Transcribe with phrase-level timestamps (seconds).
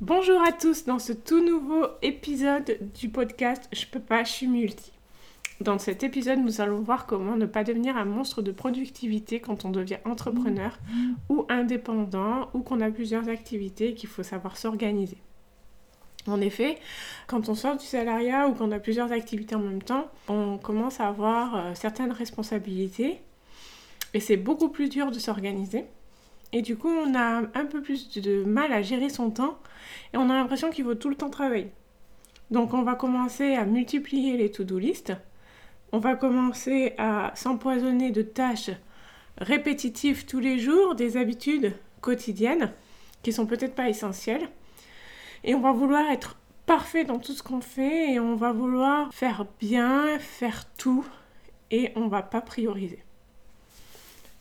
[0.00, 4.48] Bonjour à tous dans ce tout nouveau épisode du podcast Je peux pas, je suis
[4.48, 4.90] multi.
[5.60, 9.64] Dans cet épisode, nous allons voir comment ne pas devenir un monstre de productivité quand
[9.64, 10.76] on devient entrepreneur
[11.28, 15.18] ou indépendant ou qu'on a plusieurs activités et qu'il faut savoir s'organiser.
[16.26, 16.76] En effet,
[17.28, 20.98] quand on sort du salariat ou qu'on a plusieurs activités en même temps, on commence
[20.98, 23.20] à avoir euh, certaines responsabilités
[24.12, 25.84] et c'est beaucoup plus dur de s'organiser.
[26.54, 29.58] Et du coup, on a un peu plus de mal à gérer son temps
[30.12, 31.72] et on a l'impression qu'il faut tout le temps travailler.
[32.52, 35.12] Donc, on va commencer à multiplier les to-do list.
[35.90, 38.70] On va commencer à s'empoisonner de tâches
[39.38, 42.70] répétitives tous les jours, des habitudes quotidiennes
[43.24, 44.48] qui sont peut-être pas essentielles.
[45.42, 46.36] Et on va vouloir être
[46.66, 51.04] parfait dans tout ce qu'on fait et on va vouloir faire bien, faire tout
[51.72, 53.02] et on va pas prioriser.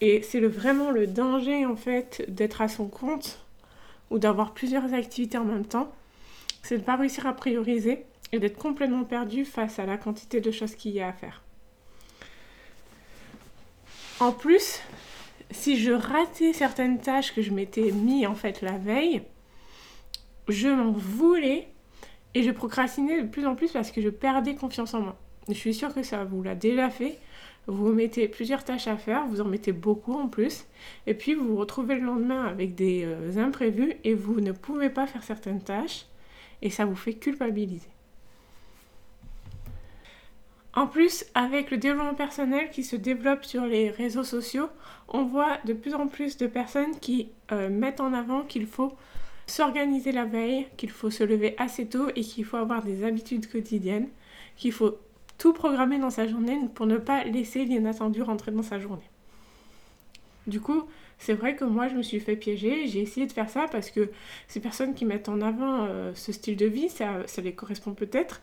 [0.00, 3.44] Et c'est vraiment le danger en fait d'être à son compte
[4.10, 5.92] ou d'avoir plusieurs activités en même temps.
[6.62, 10.40] C'est de ne pas réussir à prioriser et d'être complètement perdu face à la quantité
[10.40, 11.42] de choses qu'il y a à faire.
[14.20, 14.80] En plus,
[15.50, 19.22] si je ratais certaines tâches que je m'étais mis en fait la veille,
[20.48, 21.68] je m'en voulais
[22.34, 25.16] et je procrastinais de plus en plus parce que je perdais confiance en moi.
[25.48, 27.18] Je suis sûre que ça vous l'a déjà fait.
[27.70, 30.64] Vous mettez plusieurs tâches à faire, vous en mettez beaucoup en plus,
[31.06, 34.90] et puis vous vous retrouvez le lendemain avec des euh, imprévus et vous ne pouvez
[34.90, 36.06] pas faire certaines tâches,
[36.62, 37.86] et ça vous fait culpabiliser.
[40.74, 44.68] En plus, avec le développement personnel qui se développe sur les réseaux sociaux,
[45.06, 48.96] on voit de plus en plus de personnes qui euh, mettent en avant qu'il faut
[49.46, 53.48] s'organiser la veille, qu'il faut se lever assez tôt et qu'il faut avoir des habitudes
[53.48, 54.08] quotidiennes,
[54.56, 54.98] qu'il faut
[55.40, 59.08] tout programmer dans sa journée pour ne pas laisser l'inattendu rentrer dans sa journée.
[60.46, 60.84] Du coup,
[61.18, 63.90] c'est vrai que moi je me suis fait piéger, j'ai essayé de faire ça parce
[63.90, 64.10] que
[64.48, 67.94] ces personnes qui mettent en avant euh, ce style de vie, ça, ça les correspond
[67.94, 68.42] peut-être,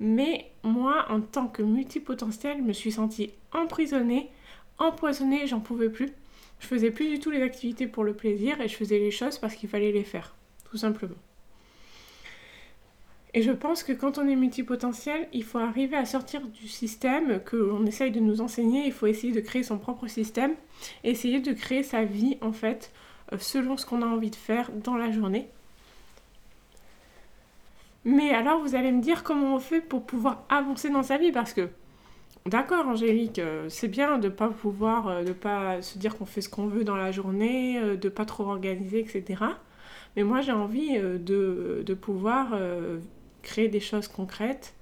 [0.00, 4.30] mais moi en tant que multipotentiel, je me suis sentie emprisonnée,
[4.78, 6.12] empoisonnée, j'en pouvais plus.
[6.60, 9.36] Je faisais plus du tout les activités pour le plaisir et je faisais les choses
[9.36, 10.34] parce qu'il fallait les faire,
[10.70, 11.14] tout simplement.
[13.34, 17.40] Et je pense que quand on est multipotentiel, il faut arriver à sortir du système
[17.40, 18.86] que l'on essaye de nous enseigner.
[18.86, 20.54] Il faut essayer de créer son propre système,
[21.04, 22.90] essayer de créer sa vie en fait
[23.32, 25.48] euh, selon ce qu'on a envie de faire dans la journée.
[28.04, 31.32] Mais alors vous allez me dire comment on fait pour pouvoir avancer dans sa vie
[31.32, 31.68] parce que
[32.46, 36.24] D'accord, Angélique, euh, c'est bien de ne pas pouvoir, euh, de pas se dire qu'on
[36.24, 39.44] fait ce qu'on veut dans la journée, de pas trop organiser, etc.
[40.16, 42.54] Mais moi, j'ai envie de, de, pouvoir
[43.48, 44.74] créer des choses concrètes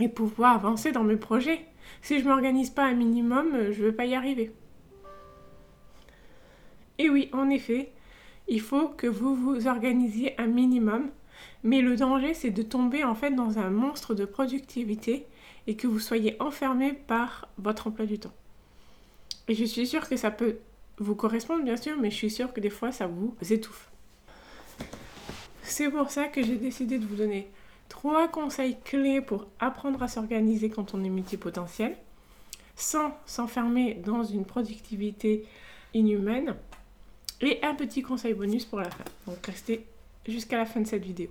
[0.00, 1.64] et pouvoir avancer dans mes projets.
[2.02, 4.52] Si je ne m'organise pas un minimum, je ne vais pas y arriver.
[6.98, 7.92] Et oui, en effet,
[8.48, 11.10] il faut que vous vous organisiez un minimum,
[11.62, 15.26] mais le danger c'est de tomber en fait dans un monstre de productivité
[15.68, 18.34] et que vous soyez enfermé par votre emploi du temps.
[19.46, 20.58] Et je suis sûre que ça peut
[20.98, 23.90] vous correspondre bien sûr, mais je suis sûre que des fois ça vous étouffe.
[25.68, 27.46] C'est pour ça que j'ai décidé de vous donner
[27.90, 31.94] trois conseils clés pour apprendre à s'organiser quand on est multipotentiel,
[32.74, 35.44] sans s'enfermer dans une productivité
[35.92, 36.56] inhumaine,
[37.42, 39.04] et un petit conseil bonus pour la fin.
[39.26, 39.84] Donc restez
[40.26, 41.28] jusqu'à la fin de cette vidéo.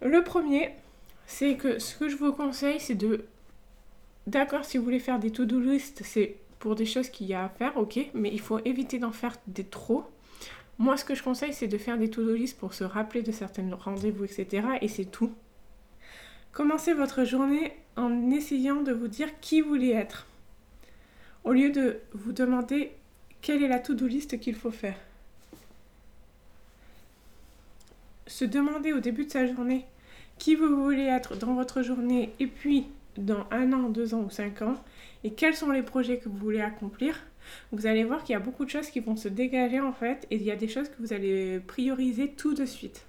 [0.00, 0.70] Le premier,
[1.26, 3.26] c'est que ce que je vous conseille, c'est de...
[4.26, 7.44] D'accord, si vous voulez faire des to-do list, c'est pour des choses qu'il y a
[7.44, 10.04] à faire, ok, mais il faut éviter d'en faire des trop
[10.80, 13.32] moi, ce que je conseille, c'est de faire des to-do list pour se rappeler de
[13.32, 14.66] certains rendez-vous, etc.
[14.80, 15.30] Et c'est tout.
[16.52, 20.26] Commencez votre journée en essayant de vous dire qui vous voulez être.
[21.44, 22.92] Au lieu de vous demander
[23.42, 24.96] quelle est la to-do list qu'il faut faire.
[28.26, 29.84] Se demander au début de sa journée
[30.38, 32.86] qui vous voulez être dans votre journée et puis
[33.18, 34.82] dans un an, deux ans ou cinq ans
[35.24, 37.20] et quels sont les projets que vous voulez accomplir
[37.72, 40.26] vous allez voir qu'il y a beaucoup de choses qui vont se dégager en fait
[40.30, 43.06] et il y a des choses que vous allez prioriser tout de suite.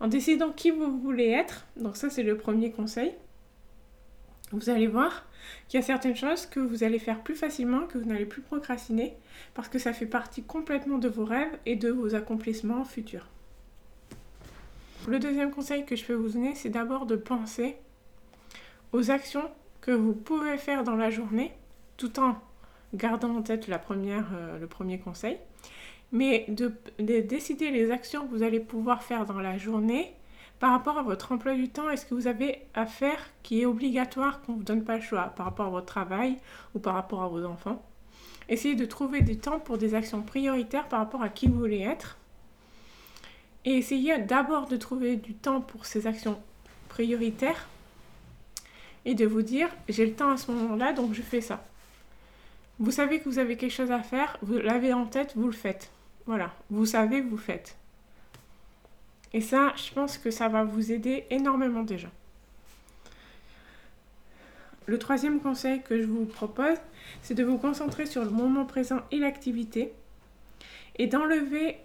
[0.00, 3.12] En décidant qui vous voulez être, donc ça c'est le premier conseil,
[4.50, 5.24] vous allez voir
[5.68, 8.42] qu'il y a certaines choses que vous allez faire plus facilement, que vous n'allez plus
[8.42, 9.14] procrastiner,
[9.54, 13.26] parce que ça fait partie complètement de vos rêves et de vos accomplissements futurs.
[15.08, 17.76] Le deuxième conseil que je peux vous donner, c'est d'abord de penser
[18.92, 21.52] aux actions que vous pouvez faire dans la journée,
[21.96, 22.40] tout en
[22.94, 25.38] gardant en tête la première, euh, le premier conseil,
[26.12, 30.14] mais de, décider les actions que vous allez pouvoir faire dans la journée
[30.60, 31.88] par rapport à votre emploi du temps.
[31.90, 35.02] Est-ce que vous avez à faire qui est obligatoire, qu'on ne vous donne pas le
[35.02, 36.36] choix par rapport à votre travail
[36.74, 37.82] ou par rapport à vos enfants?
[38.48, 41.80] Essayez de trouver du temps pour des actions prioritaires par rapport à qui vous voulez
[41.80, 42.18] être.
[43.64, 46.38] Et essayez d'abord de trouver du temps pour ces actions
[46.88, 47.68] prioritaires
[49.04, 51.64] et de vous dire j'ai le temps à ce moment-là donc je fais ça.
[52.78, 55.52] Vous savez que vous avez quelque chose à faire, vous l'avez en tête, vous le
[55.52, 55.90] faites.
[56.26, 57.76] Voilà, vous savez, vous faites.
[59.32, 62.08] Et ça, je pense que ça va vous aider énormément déjà.
[64.86, 66.76] Le troisième conseil que je vous propose,
[67.22, 69.92] c'est de vous concentrer sur le moment présent et l'activité
[70.96, 71.78] et d'enlever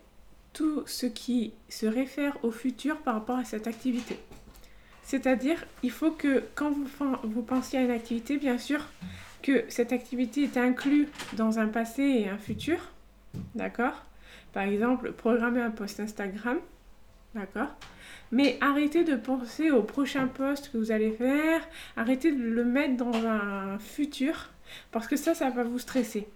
[0.54, 4.18] tout ce qui se réfère au futur par rapport à cette activité.
[5.04, 6.88] C'est-à-dire, il faut que quand vous,
[7.24, 8.84] vous pensiez à une activité, bien sûr,
[9.48, 11.08] que cette activité est inclue
[11.38, 12.80] dans un passé et un futur.
[13.56, 14.04] D'accord?
[14.52, 16.58] Par exemple, programmer un post Instagram.
[17.34, 17.74] D'accord?
[18.32, 21.66] Mais arrêtez de penser au prochain poste que vous allez faire,
[21.96, 24.50] arrêtez de le mettre dans un futur,
[24.92, 26.28] parce que ça, ça va vous stresser.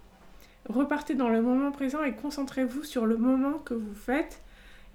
[0.69, 4.41] Repartez dans le moment présent et concentrez-vous sur le moment que vous faites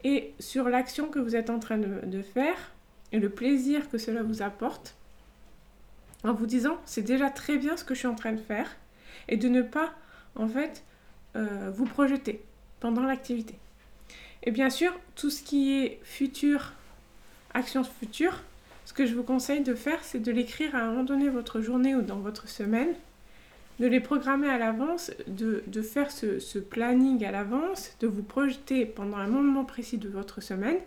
[0.04, 2.72] et sur l'action que vous êtes en train de, faire
[3.12, 4.96] et le plaisir que cela vous apporte
[6.24, 8.76] en vous disant c'est déjà très bien ce que je suis en train de faire
[9.28, 9.92] et de ne pas
[10.34, 10.84] en fait
[11.36, 12.42] euh, vous projeter
[12.80, 13.54] pendant l'activité.
[14.42, 16.72] Et bien sûr, tout ce qui est futur
[17.56, 18.42] actions futures,
[18.84, 21.60] ce que je vous conseille de faire, c'est de l'écrire à un moment donné votre
[21.60, 22.94] journée ou dans votre semaine,
[23.80, 28.86] de les programmer à l'avance, de, faire ce, ce, planning à l'avance, de vous projeter
[28.86, 30.78] pendant un moment précis de votre semaine.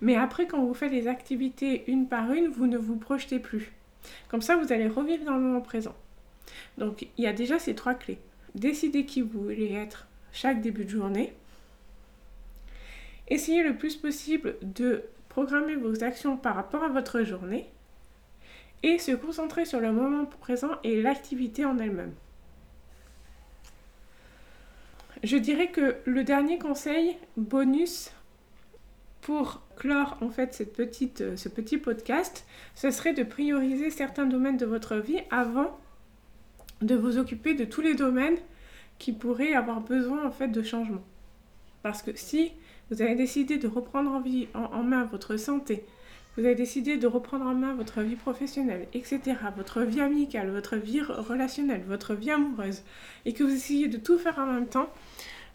[0.00, 3.72] Mais après, quand vous faites les activités une par une, vous ne vous projetez plus.
[4.28, 5.94] Comme ça, vous allez revivre dans le moment présent.
[6.78, 8.18] Donc, il y a déjà ces trois clés.
[8.54, 11.32] Décidez qui vous voulez être chaque début de journée.
[13.28, 17.68] Essayez le plus possible de programmer vos actions par rapport à votre journée
[18.82, 22.14] et se concentrer sur le moment présent et l'activité en elle-même.
[25.22, 28.10] Je dirais que le dernier conseil bonus
[29.20, 34.66] pour clore en fait petite, ce petit podcast, ce serait de prioriser certains domaines de
[34.66, 35.78] votre vie avant
[36.80, 38.38] de vous occuper de tous les domaines
[38.98, 41.02] qui pourraient avoir besoin en fait de changement.
[41.82, 42.52] Parce que si
[42.90, 45.84] vous avez décidé de reprendre en, en, main votre santé,
[46.36, 49.20] vous avez décidé de reprendre en main votre vie professionnelle, etc.,
[49.56, 52.82] votre vie amicale, votre vie relationnelle, votre vie amoureuse,
[53.24, 54.90] et que vous essayez de tout faire en même temps,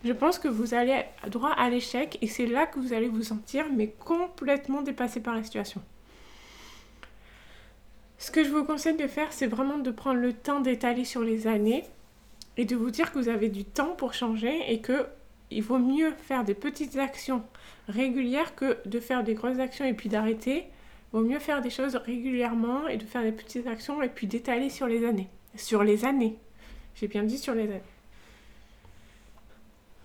[0.03, 3.23] je pense que vous allez droit à l'échec et c'est là que vous allez vous
[3.23, 3.65] sentir
[3.99, 5.81] complètement dépassé par la situation.
[8.17, 11.21] Ce que je vous conseille de faire, c'est vraiment de prendre le temps d'étaler sur
[11.21, 11.83] les années
[12.57, 15.05] et de vous dire que vous avez du temps pour changer et que
[15.51, 17.43] il vaut mieux faire des petites actions
[17.87, 20.65] régulières que de faire des grosses actions et puis d'arrêter.
[21.11, 24.69] Vaut mieux faire des choses régulièrement et de faire des petites actions et puis d'étaler
[24.69, 25.29] sur les années.
[25.55, 26.37] Sur les années.
[26.95, 27.81] J'ai bien dit sur les années.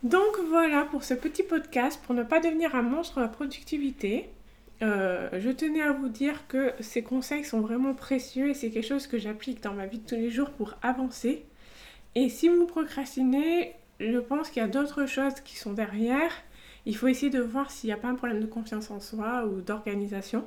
[0.03, 4.31] Donc voilà pour ce petit podcast pour ne pas devenir un monstre de la productivité.
[4.83, 8.87] Euh, je tenais à vous dire que ces conseils sont vraiment précieux et c'est quelque
[8.87, 11.45] chose que j'applique dans ma vie de tous les jours pour avancer.
[12.15, 16.31] Et si vous procrastinez, je pense qu'il y a d'autres choses qui sont derrière.
[16.87, 19.45] Il faut essayer de voir s'il n'y a pas un problème de confiance en soi
[19.45, 20.47] ou d'organisation.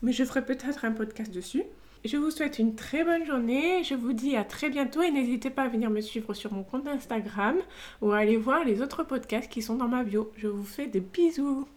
[0.00, 1.64] Mais je ferai peut-être un podcast dessus.
[2.02, 3.84] Je vous souhaite une très bonne journée.
[3.84, 6.62] Je vous dis à très bientôt et n'hésitez pas à venir me suivre sur mon
[6.62, 7.56] compte Instagram
[8.00, 10.32] ou à aller voir les autres podcasts qui sont dans ma bio.
[10.38, 11.68] Je vous fais des bisous.